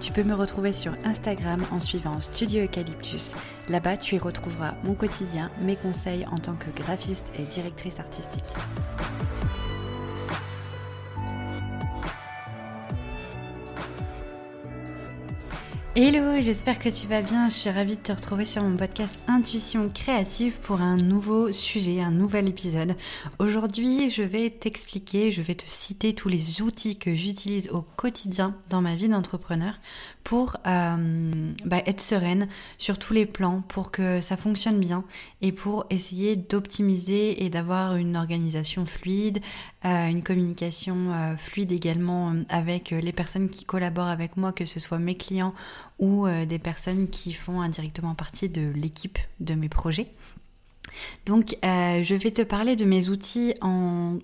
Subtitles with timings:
[0.00, 3.32] Tu peux me retrouver sur Instagram en suivant Studio Eucalyptus.
[3.68, 8.52] Là-bas, tu y retrouveras mon quotidien, mes conseils en tant que graphiste et directrice artistique.
[15.96, 17.46] Hello, j'espère que tu vas bien.
[17.46, 22.00] Je suis ravie de te retrouver sur mon podcast Intuition créative pour un nouveau sujet,
[22.00, 22.96] un nouvel épisode.
[23.38, 28.56] Aujourd'hui, je vais t'expliquer, je vais te citer tous les outils que j'utilise au quotidien
[28.70, 29.74] dans ma vie d'entrepreneur
[30.24, 35.04] pour euh, bah, être sereine sur tous les plans, pour que ça fonctionne bien
[35.42, 39.40] et pour essayer d'optimiser et d'avoir une organisation fluide,
[39.84, 44.80] euh, une communication euh, fluide également avec les personnes qui collaborent avec moi, que ce
[44.80, 45.54] soit mes clients
[45.98, 50.08] ou des personnes qui font indirectement partie de l'équipe de mes projets.
[51.26, 54.18] Donc, euh, je vais te parler de mes outils en,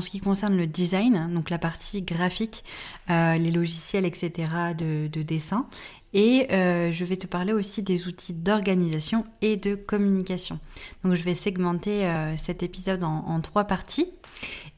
[0.00, 2.64] ce qui concerne le design, donc la partie graphique,
[3.10, 4.48] euh, les logiciels, etc.
[4.76, 5.66] de, dessin.
[6.12, 10.58] Et euh, je vais te parler aussi des outils d'organisation et de communication.
[11.04, 14.06] Donc, je vais segmenter cet épisode en, trois parties.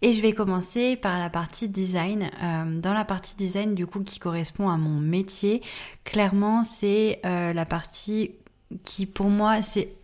[0.04, 2.30] Et je vais commencer par la partie design.
[2.82, 5.62] dans la partie design, du coup, qui correspond à mon métier,
[6.04, 8.32] clairement, c'est la partie
[8.84, 9.94] qui, pour moi, c'est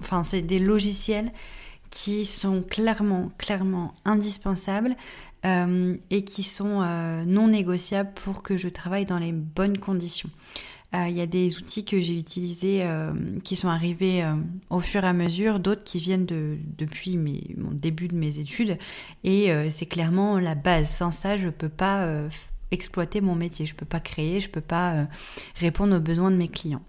[0.00, 1.32] enfin c'est des logiciels
[1.90, 4.96] qui sont clairement, clairement indispensables
[5.44, 10.30] euh, et qui sont euh, non négociables pour que je travaille dans les bonnes conditions.
[10.94, 12.86] Euh, il y a des outils que j'ai utilisés
[13.44, 14.24] qui sont arrivés
[14.70, 18.78] au fur et à mesure, d'autres qui viennent de, depuis mon début de mes études
[19.22, 20.88] et c'est clairement la base.
[20.88, 22.08] Sans ça, je ne peux pas
[22.70, 25.06] exploiter mon métier, je ne peux pas créer, je ne peux pas
[25.56, 26.82] répondre aux besoins de mes clients.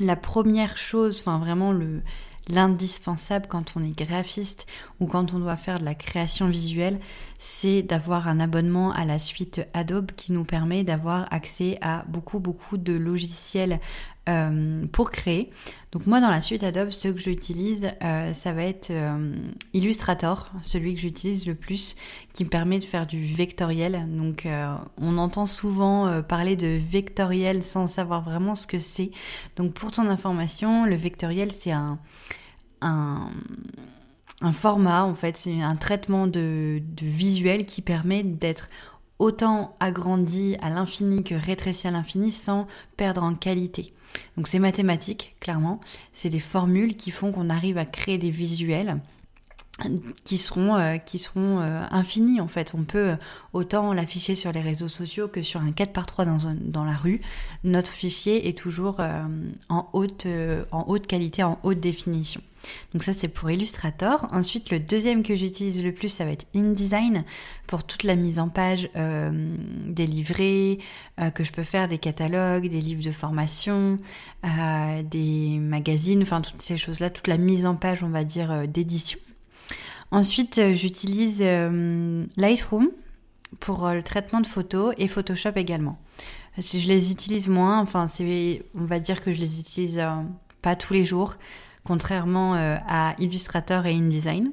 [0.00, 2.02] La première chose, enfin vraiment le,
[2.48, 4.66] l'indispensable quand on est graphiste
[4.98, 6.98] ou quand on doit faire de la création visuelle,
[7.38, 12.38] c'est d'avoir un abonnement à la suite Adobe qui nous permet d'avoir accès à beaucoup
[12.38, 13.80] beaucoup de logiciels
[14.30, 15.50] euh, pour créer.
[15.92, 19.34] Donc moi dans la suite Adobe, ce que j'utilise, euh, ça va être euh,
[19.72, 21.96] Illustrator, celui que j'utilise le plus,
[22.32, 24.06] qui me permet de faire du vectoriel.
[24.08, 24.46] Donc
[24.98, 29.10] on entend souvent parler de vectoriel sans savoir vraiment ce que c'est.
[29.56, 31.98] Donc pour ton information, le vectoriel c'est un
[32.82, 38.68] un, format, en fait, c'est un traitement de, visuel qui permet d'être
[39.20, 42.66] autant agrandi à l'infini que rétréci à l'infini sans
[42.96, 43.92] perdre en qualité.
[44.36, 45.78] Donc c'est mathématique, clairement.
[46.12, 48.98] C'est des formules qui font qu'on arrive à créer des visuels
[50.24, 52.72] qui seront, euh, qui seront euh, infinis en fait.
[52.74, 53.16] On peut
[53.52, 56.96] autant l'afficher sur les réseaux sociaux que sur un 4 par 3 dans, dans la
[56.96, 57.20] rue.
[57.64, 59.22] Notre fichier est toujours euh,
[59.68, 60.26] en, haute,
[60.72, 62.40] en haute qualité, en haute définition.
[62.92, 64.26] Donc ça c'est pour Illustrator.
[64.32, 67.24] Ensuite le deuxième que j'utilise le plus ça va être InDesign
[67.66, 69.30] pour toute la mise en page euh,
[69.84, 70.78] des livrets,
[71.20, 73.98] euh, que je peux faire des catalogues, des livres de formation,
[74.44, 78.66] euh, des magazines, enfin toutes ces choses-là, toute la mise en page on va dire
[78.68, 79.18] d'édition.
[80.10, 81.42] Ensuite j'utilise
[82.36, 82.90] Lightroom
[83.60, 85.98] pour le traitement de photos et Photoshop également.
[86.58, 88.06] Je les utilise moins, enfin
[88.74, 90.02] on va dire que je les utilise
[90.62, 91.36] pas tous les jours
[91.84, 94.52] contrairement euh, à Illustrator et InDesign.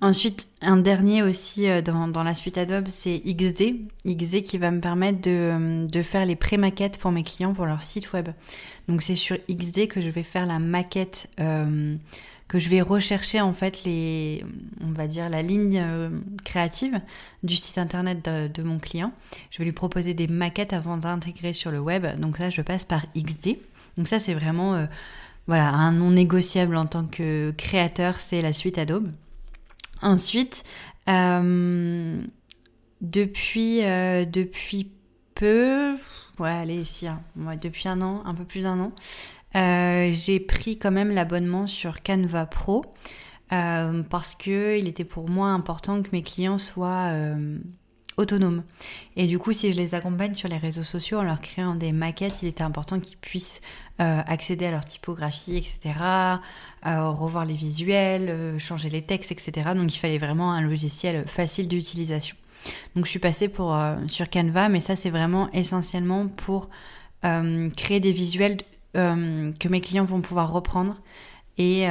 [0.00, 3.76] Ensuite, un dernier aussi euh, dans, la suite Adobe, c'est XD.
[4.06, 8.12] XD qui va me permettre de, faire les pré-maquettes pour mes clients pour leur site
[8.12, 8.30] web.
[8.88, 11.96] Donc c'est sur XD que je vais faire la maquette, euh,
[12.52, 14.44] que je vais rechercher en fait les,
[14.82, 15.82] on va dire la ligne
[16.44, 17.00] créative
[17.42, 19.12] du site internet de, mon client.
[19.50, 22.06] Je vais lui proposer des maquettes avant d'intégrer sur le web.
[22.20, 23.56] Donc ça, je passe par XD.
[23.96, 24.86] Donc ça, c'est vraiment
[25.46, 29.10] voilà, un non négociable en tant que créateur, c'est la suite Adobe.
[30.02, 30.64] Ensuite,
[31.08, 32.22] euh,
[33.00, 34.90] depuis, euh, depuis
[35.34, 35.94] peu,
[36.38, 37.20] ouais, allez, ici, hein,
[37.60, 42.02] depuis un an, un peu plus d'un an, euh, j'ai pris quand même l'abonnement sur
[42.02, 42.84] Canva Pro
[43.48, 47.12] parce que il était pour moi important que mes clients soient
[48.16, 48.62] autonomes.
[49.16, 51.92] Et du coup, si je les accompagne sur les réseaux sociaux en leur créant des
[51.92, 53.60] maquettes, il était important qu'ils puissent
[54.00, 55.94] euh, accéder à leur typographie, etc.,
[56.86, 59.70] euh, revoir les visuels, euh, changer les textes, etc.
[59.74, 62.36] Donc il fallait vraiment un logiciel facile d'utilisation.
[62.94, 63.50] Donc je suis passée
[64.06, 66.68] sur Canva, mais ça c'est vraiment essentiellement pour
[67.76, 68.56] créer des visuels
[68.94, 71.00] que mes clients vont pouvoir reprendre
[71.58, 71.82] et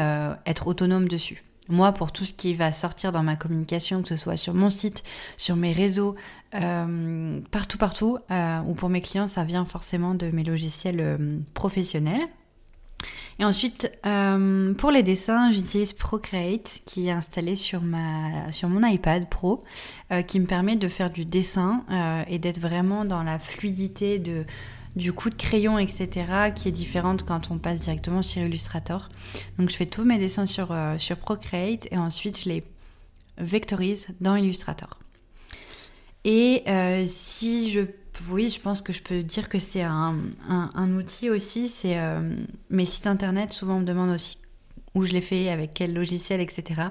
[0.46, 1.44] être autonomes dessus.
[1.70, 4.70] Moi, pour tout ce qui va sortir dans ma communication, que ce soit sur mon
[4.70, 5.04] site,
[5.38, 6.16] sur mes réseaux,
[6.56, 11.40] euh, partout, partout, euh, ou pour mes clients, ça vient forcément de mes logiciels euh,
[11.54, 12.28] professionnels.
[13.40, 19.28] Et ensuite, pour les dessins, j'utilise Procreate qui est installé sur, ma, sur mon iPad
[19.28, 19.64] Pro,
[20.28, 21.84] qui me permet de faire du dessin
[22.28, 24.46] et d'être vraiment dans la fluidité de
[24.96, 26.10] du coup de crayon, etc.,
[26.56, 29.10] qui est différente quand on passe directement sur Illustrator.
[29.58, 32.64] Donc je fais tous mes dessins sur, euh, sur Procreate et ensuite je les
[33.38, 35.00] vectorise dans Illustrator.
[36.24, 37.82] Et euh, si je...
[38.30, 40.14] Oui, je pense que je peux dire que c'est un,
[40.96, 41.68] outil aussi.
[41.68, 42.36] C'est euh,
[42.70, 43.52] mes sites internet.
[43.52, 44.38] Souvent, me demande aussi
[44.94, 46.82] où je l'ai fait, avec quel logiciel, etc.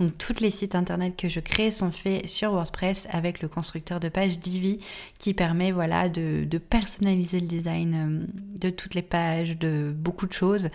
[0.00, 4.00] Donc tous les sites internet que je crée sont faits sur WordPress avec le constructeur
[4.00, 4.78] de page Divi
[5.18, 10.32] qui permet voilà de, personnaliser le design euh, de toutes les pages, de beaucoup de
[10.32, 10.68] choses.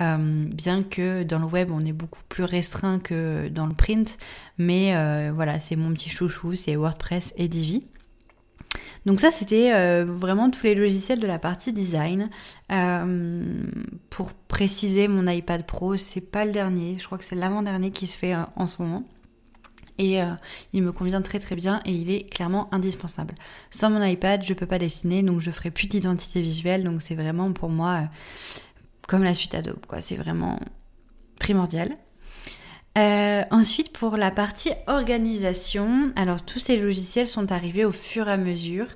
[0.00, 4.16] Euh, bien que dans le web on est beaucoup plus restreint que dans le print,
[4.56, 7.86] mais euh, voilà c'est mon petit chouchou, c'est WordPress et Divi.
[9.06, 12.30] Donc ça, c'était euh, vraiment tous les logiciels de la partie design.
[12.70, 13.64] Euh,
[14.10, 16.96] pour préciser, mon iPad Pro, c'est pas le dernier.
[16.98, 19.04] Je crois que c'est l'avant-dernier qui se fait euh, en ce moment.
[19.98, 20.18] Et
[20.72, 23.34] il me convient très très bien et il est clairement indispensable.
[23.70, 26.84] Sans mon iPad, je peux pas dessiner, donc je ferai plus d'identité visuelle.
[26.84, 28.04] Donc c'est vraiment pour moi
[29.06, 30.00] comme la suite Adobe, quoi.
[30.00, 30.58] C'est vraiment
[31.38, 31.98] primordial.
[32.98, 38.32] Euh, ensuite, pour la partie organisation, alors tous ces logiciels sont arrivés au fur et
[38.32, 38.86] à mesure.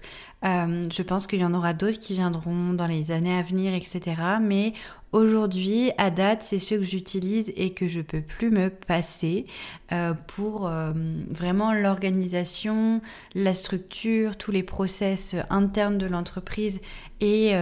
[0.45, 3.73] Euh, je pense qu'il y en aura d'autres qui viendront dans les années à venir,
[3.75, 4.15] etc.
[4.43, 4.75] Mais
[5.13, 9.47] aujourd'hui, à date, c'est ceux que j'utilise et que je peux plus me passer
[9.93, 10.93] euh, pour euh,
[11.31, 13.01] vraiment l'organisation,
[13.35, 16.81] la structure, tous les process internes de l'entreprise
[17.21, 17.53] et,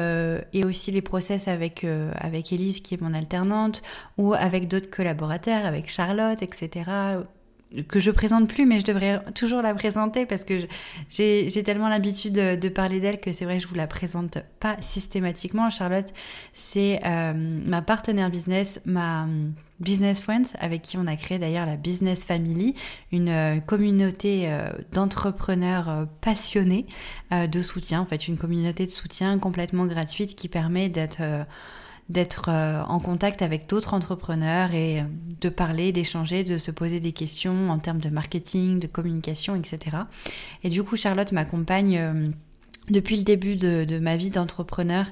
[0.53, 1.87] et, aussi les process avec,
[2.17, 3.83] avec Elise qui est mon alternante
[4.19, 7.23] ou avec d'autres collaborateurs, avec Charlotte, etc
[7.89, 10.59] que je présente plus, mais je devrais toujours la présenter parce que
[11.09, 14.77] j'ai tellement l'habitude de, parler d'elle que c'est vrai que je vous la présente pas
[14.81, 15.71] systématiquement.
[15.71, 16.13] Charlotte,
[16.53, 19.27] c'est euh, ma partenaire business, ma
[19.81, 22.75] business friend avec qui on a créé d'ailleurs la Business Family,
[23.11, 26.87] une euh, communauté euh, d'entrepreneurs passionnés
[27.31, 31.23] de soutien, en fait une communauté de soutien complètement gratuite qui permet d'être
[32.13, 35.05] d'être euh, en contact avec d'autres entrepreneurs et euh,
[35.41, 39.97] de parler, d'échanger, de se poser des questions en termes de marketing, de communication, etc.
[40.63, 42.29] Et du coup, Charlotte m'accompagne euh,
[42.91, 45.07] depuis le début de, ma vie d'entrepreneur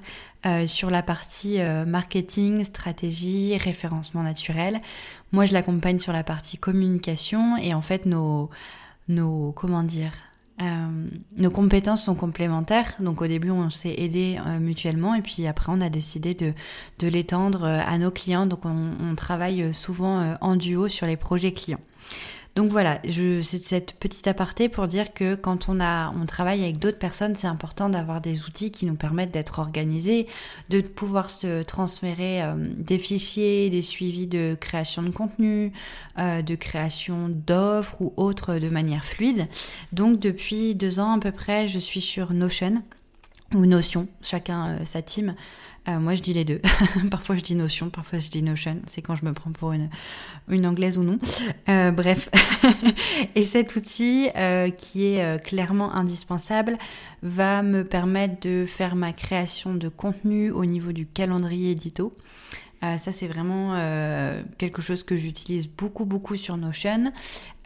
[0.67, 4.81] sur la partie marketing, stratégie, référencement naturel.
[5.31, 8.51] Moi, je l'accompagne sur la partie communication et en fait, nos,
[9.07, 10.13] nos comment dire,
[10.61, 15.47] euh, nos compétences sont complémentaires, donc au début on s'est aidé euh, mutuellement et puis
[15.47, 16.53] après on a décidé de,
[16.99, 21.17] de l'étendre euh, à nos clients, donc on, on travaille souvent en duo sur les
[21.17, 21.81] projets clients.
[22.57, 26.79] Donc voilà, c'est cette petite aparté pour dire que quand on, a, on travaille avec
[26.79, 30.27] d'autres personnes, c'est important d'avoir des outils qui nous permettent d'être organisés,
[30.69, 35.73] de pouvoir se transférer euh, des fichiers, des suivis de création de contenu,
[36.19, 39.47] euh, de création d'offres ou autres de manière fluide.
[39.93, 42.83] Donc depuis deux ans à peu près, je suis sur Notion
[43.55, 45.35] ou Notion, chacun euh, sa team.
[45.89, 46.61] Euh, moi, je dis les deux.
[47.11, 48.81] parfois, je dis Notion, parfois, je dis Notion.
[48.87, 51.19] C'est quand je me prends pour une, anglaise ou non.
[51.69, 52.29] Euh, bref.
[53.35, 54.29] et cet outil,
[54.79, 56.79] qui est clairement indispensable,
[57.23, 62.13] va me permettre de faire ma création de contenu au niveau du calendrier édito.
[62.83, 67.13] Euh, ça, c'est vraiment euh, quelque chose que j'utilise beaucoup, beaucoup sur Notion.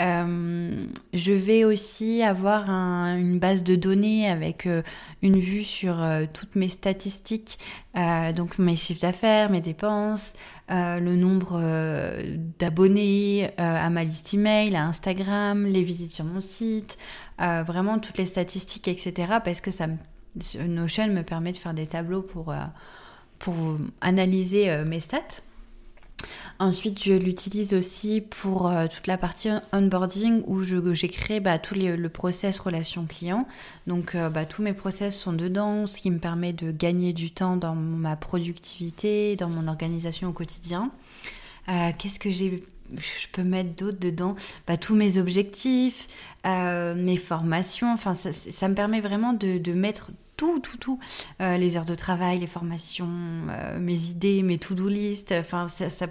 [0.00, 4.68] Euh, je vais aussi avoir une base de données avec
[5.22, 7.58] une vue sur toutes mes statistiques,
[8.34, 10.32] donc mes chiffres d'affaires, mes dépenses,
[10.68, 11.62] le nombre
[12.58, 16.98] d'abonnés à ma liste email, à Instagram, les visites sur mon site,
[17.38, 19.34] vraiment toutes les statistiques, etc.
[19.44, 19.86] Parce que ça,
[20.66, 22.52] Notion me permet de faire des tableaux pour
[23.44, 25.42] pour analyser euh, mes stats.
[26.58, 31.74] Ensuite, je l'utilise aussi pour euh, toute la partie onboarding où j'ai créé bah, tout
[31.74, 33.46] le process relation client.
[33.86, 37.32] Donc, euh, bah, tous mes process sont dedans, ce qui me permet de gagner du
[37.32, 40.90] temps dans ma productivité, dans mon organisation au quotidien.
[41.98, 44.36] Qu'est-ce que j'ai je peux mettre d'autres dedans?
[44.66, 46.06] Bah, tous mes objectifs,
[46.44, 47.92] mes formations.
[47.92, 50.98] Enfin, ça, me permet vraiment de, de mettre tout, tout, tout.
[51.40, 53.08] Euh, les heures de travail, les formations,
[53.48, 55.32] euh, mes idées, mes to-do list.
[55.32, 56.06] Enfin, ça,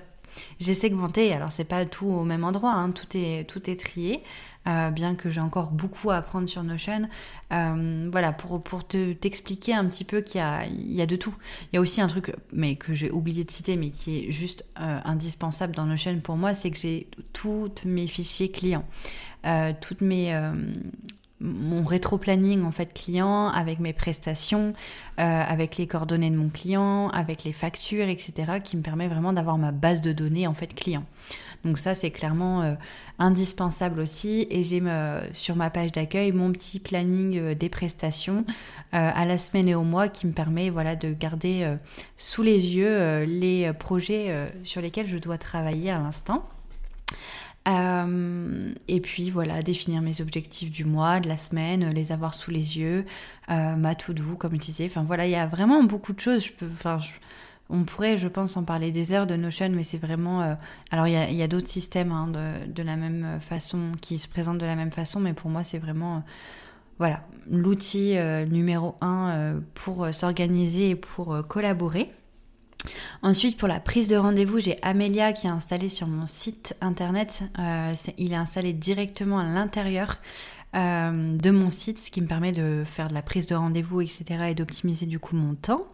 [0.60, 1.34] j'ai segmenté.
[1.34, 2.92] Alors c'est pas tout au même endroit, hein.
[2.92, 4.24] tout est tout est trié.
[4.66, 7.10] Euh, bien que j'ai encore beaucoup à apprendre sur Notion.
[7.52, 11.18] Voilà, pour, pour te, t'expliquer un petit peu qu'il y a, il y a de
[11.18, 11.36] tout.
[11.72, 14.32] Il y a aussi un truc, mais que j'ai oublié de citer, mais qui est
[14.32, 18.86] juste indispensable dans Notion pour moi, c'est que j'ai tous mes fichiers clients.
[19.82, 20.34] toutes mes
[21.44, 24.74] mon rétro-planning en fait client avec mes prestations,
[25.18, 28.62] avec les coordonnées de mon client, avec les factures, etc.
[28.64, 31.04] qui me permet vraiment d'avoir ma base de données en fait client.
[31.64, 32.74] Donc ça, c'est clairement euh,
[33.20, 34.48] indispensable aussi.
[34.50, 34.82] Et j'ai
[35.32, 38.46] sur ma page d'accueil mon petit planning euh, des prestations
[38.94, 41.78] euh, à la semaine et au mois qui me permet voilà, de garder
[42.18, 46.48] sous les yeux les projets sur lesquels je dois travailler à l'instant.
[47.66, 52.78] Et puis voilà, définir mes objectifs du mois, de la semaine, les avoir sous les
[52.78, 53.06] yeux,
[53.48, 54.86] ma to-do, comme je disais.
[54.86, 56.46] Enfin voilà, il y a vraiment beaucoup de choses.
[56.46, 57.00] Je peux, enfin,
[57.70, 60.42] on pourrait, je pense, en parler des heures de Notion, mais c'est vraiment.
[60.42, 60.54] Euh,
[60.92, 62.28] alors, il y a, d'autres systèmes hein,
[62.68, 65.80] de, la même façon, qui se présentent de la même façon, mais pour moi, c'est
[65.80, 66.18] vraiment.
[66.18, 66.20] Euh,
[67.00, 72.08] voilà, l'outil euh, numéro un pour s'organiser et pour collaborer.
[73.22, 77.44] Ensuite, pour la prise de rendez-vous, j'ai Amelia qui est installé sur mon site internet.
[78.18, 80.18] il est installé directement à l'intérieur
[80.76, 84.02] euh, de mon site, ce qui me permet de faire de la prise de rendez-vous,
[84.02, 84.24] etc.
[84.50, 85.86] et d'optimiser du coup mon temps.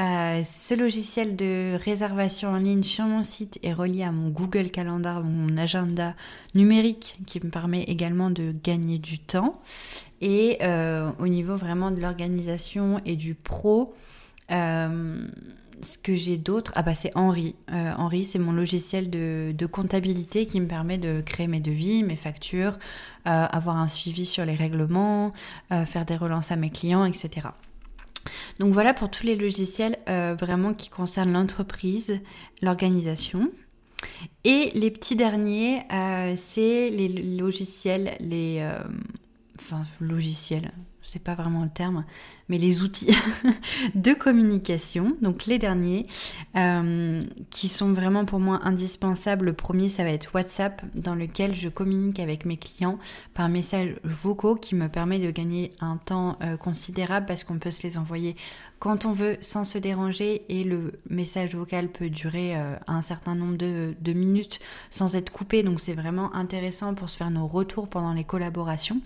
[0.00, 4.70] Euh, ce logiciel de réservation en ligne sur mon site est relié à mon Google
[4.70, 6.14] Calendar, mon agenda
[6.56, 9.60] numérique, qui me permet également de gagner du temps.
[10.20, 13.94] Et euh, au niveau vraiment de l'organisation et du pro,
[15.82, 17.54] ce que j'ai d'autre, ah bah c'est Henri.
[17.70, 22.16] Euh, Henri, c'est mon logiciel de, comptabilité qui me permet de créer mes devis, mes
[22.16, 22.78] factures,
[23.26, 25.32] euh, avoir un suivi sur les règlements,
[25.72, 27.48] euh, faire des relances à mes clients, etc.
[28.58, 32.20] Donc voilà pour tous les logiciels vraiment qui concernent l'entreprise,
[32.60, 33.50] l'organisation.
[34.44, 35.82] Et les petits derniers,
[36.36, 38.66] c'est les logiciels, les...
[39.60, 40.72] enfin, logiciels,
[41.10, 42.04] sais pas vraiment le terme,
[42.48, 43.14] mais les outils
[43.94, 46.06] de communication, donc les derniers,
[46.56, 49.46] euh, qui sont vraiment pour moi indispensables.
[49.46, 52.98] Le premier, ça va être WhatsApp, dans lequel je communique avec mes clients
[53.34, 57.70] par messages vocaux, qui me permet de gagner un temps euh, considérable parce qu'on peut
[57.70, 58.36] se les envoyer
[58.78, 63.34] quand on veut sans se déranger et le message vocal peut durer euh, un certain
[63.34, 64.60] nombre de minutes
[64.90, 65.62] sans être coupé.
[65.62, 69.00] Donc c'est vraiment intéressant pour se faire nos retours pendant les collaborations.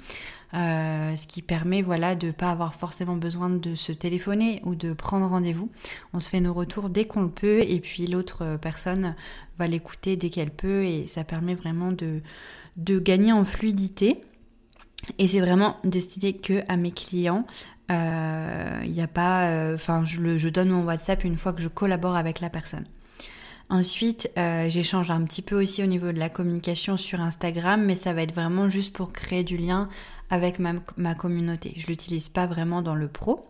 [0.54, 4.92] Euh, ce qui permet voilà de pas avoir forcément besoin de se téléphoner ou de
[4.92, 5.70] prendre rendez-vous.
[6.12, 9.14] On se fait nos retours dès qu'on le peut et puis l'autre personne
[9.58, 12.20] va l'écouter dès qu'elle peut et ça permet vraiment de,
[12.98, 14.22] gagner en fluidité.
[15.18, 17.46] Et c'est vraiment destiné que à mes clients.
[17.88, 22.40] Il euh, pas, euh, enfin, je donne mon WhatsApp une fois que je collabore avec
[22.40, 22.84] la personne.
[23.72, 27.94] Ensuite, euh, j'échange un petit peu aussi au niveau de la communication sur Instagram, mais
[27.94, 29.88] ça va être vraiment juste pour créer du lien
[30.28, 31.72] avec ma, communauté.
[31.78, 33.46] Je l'utilise pas vraiment dans le pro.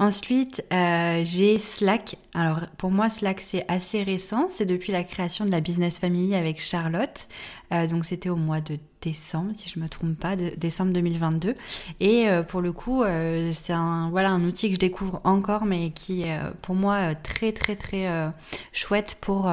[0.00, 2.16] Ensuite, euh, j'ai Slack.
[2.34, 4.46] Alors pour moi, Slack c'est assez récent.
[4.48, 7.28] C'est depuis la création de la Business Family avec Charlotte.
[7.72, 11.54] Euh, donc c'était au mois de décembre, si je me trompe pas, décembre 2022.
[12.00, 13.04] Et euh, pour le coup,
[13.52, 17.52] c'est un voilà un outil que je découvre encore, mais qui est pour moi très
[17.52, 18.32] très très
[18.72, 19.48] chouette pour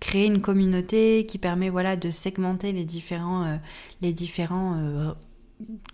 [0.00, 3.60] créer une communauté qui permet voilà de segmenter les différents
[4.02, 5.14] les différents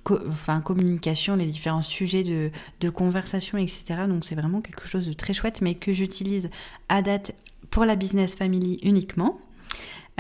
[0.09, 2.51] enfin, communication, les différents sujets de,
[2.81, 4.07] de conversation, etc.
[4.09, 6.51] Donc c'est vraiment quelque chose de très chouette, mais que j'utilise
[6.89, 7.35] à date
[7.71, 9.41] pour la business family uniquement.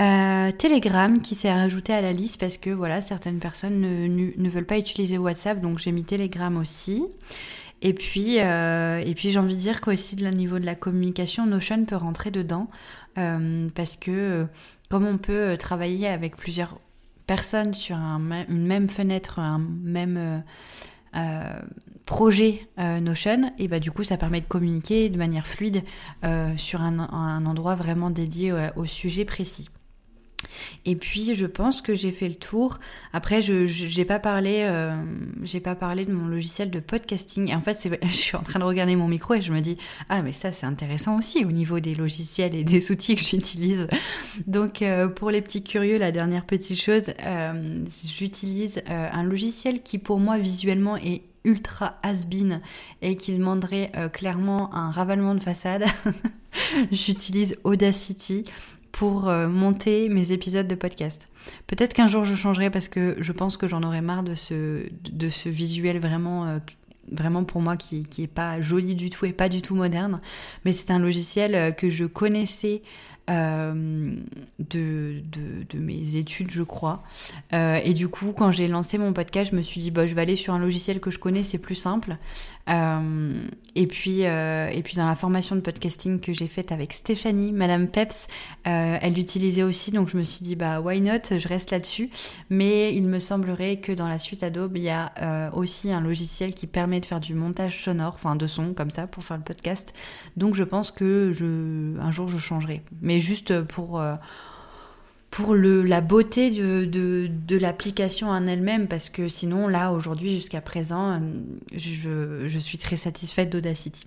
[0.01, 4.49] Euh, Telegram qui s'est rajouté à la liste parce que voilà certaines personnes ne, ne,
[4.49, 7.05] veulent pas utiliser WhatsApp donc j'ai mis Telegram aussi
[7.83, 11.45] et puis euh, et puis j'ai envie de dire qu'aussi de niveau de la communication
[11.45, 12.71] Notion peut rentrer dedans
[13.19, 14.47] euh, parce que
[14.89, 16.79] comme on peut travailler avec plusieurs
[17.31, 20.39] personnes sur une même fenêtre, un même euh,
[21.15, 21.61] euh,
[22.05, 25.85] projet euh, Notion, et bah du coup ça permet de communiquer de manière fluide
[26.57, 29.69] sur un, un, endroit vraiment dédié au sujet précis.
[30.85, 32.79] Et puis je pense que j'ai fait le tour.
[33.13, 34.95] Après, je j'ai pas parlé, euh,
[35.63, 37.51] pas parlé de mon logiciel de podcasting.
[37.51, 39.77] Et en fait, je suis en train de regarder mon micro et je me dis
[40.09, 43.89] ah mais ça c'est intéressant aussi au niveau des logiciels et des outils que j'utilise.
[44.47, 49.99] Donc euh, pour les petits curieux, la dernière petite chose, euh, j'utilise un logiciel qui
[49.99, 52.61] pour moi visuellement est ultra has-been
[53.03, 55.85] et qui demanderait clairement un ravalement de façade.
[56.91, 58.45] J'utilise Audacity
[58.93, 61.29] pour euh, monter mes épisodes de podcast.
[61.67, 64.87] Peut-être qu'un jour je changerai parce que je pense que j'en aurai marre de ce,
[65.11, 66.59] de ce visuel vraiment, euh,
[67.11, 70.21] vraiment pour moi qui, qui pas joli du tout et pas du tout moderne.
[70.65, 72.83] Mais c'est un logiciel euh, que je connaissais
[73.29, 74.15] euh,
[74.59, 75.23] de,
[75.71, 77.03] de, mes études, je crois.
[77.53, 80.15] Euh, et du coup, quand j'ai lancé mon podcast, je me suis dit, bah, je
[80.15, 82.17] vais aller sur un logiciel que je connais, c'est plus simple.
[82.69, 83.41] Euh,
[83.75, 87.89] et, puis, et puis, dans la formation de podcasting que j'ai faite avec Stéphanie, Madame
[87.89, 88.27] Peps,
[88.65, 92.11] elle l'utilisait aussi, donc je me suis dit, bah, why not, je reste là-dessus.
[92.51, 96.55] Mais il me semblerait que dans la suite Adobe, il y a aussi un logiciel
[96.55, 99.45] qui permet de faire du montage sonore, enfin de son, comme ça, pour faire le
[99.45, 99.93] podcast.
[100.37, 102.83] Donc, je pense que je, un jour, je changerai.
[103.01, 104.15] Mais juste pour, euh,
[105.31, 111.21] pour le, la beauté de, l'application en elle-même, parce que sinon, là, aujourd'hui, jusqu'à présent,
[111.21, 114.07] euh, je, suis très satisfaite d'Audacity.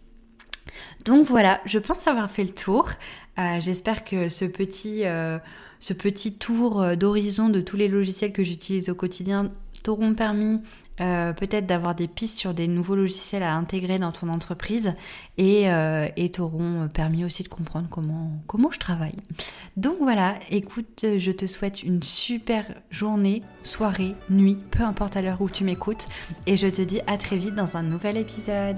[1.05, 2.89] Donc voilà, je pense avoir fait le tour.
[3.37, 9.51] Euh, j'espère que ce petit tour d'horizon de tous les logiciels que j'utilise au quotidien
[9.83, 10.61] t'auront permis
[11.01, 14.93] euh, peut-être d'avoir des pistes sur des nouveaux logiciels à intégrer dans ton entreprise
[15.37, 19.15] et, euh, t'auront permis aussi de comprendre comment, comment je travaille.
[19.77, 25.41] Donc voilà, écoute, je te souhaite une super journée, soirée, nuit, peu importe à l'heure
[25.41, 26.05] où tu m'écoutes
[26.47, 28.77] et je te dis à très vite dans un nouvel épisode.